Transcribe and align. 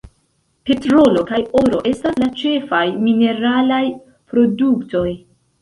Petrolo 0.69 1.21
kaj 1.31 1.41
oro 1.59 1.83
estas 1.91 2.17
la 2.23 2.29
ĉefaj 2.41 2.81
mineralaj 3.05 3.83
produktoj. 4.33 5.07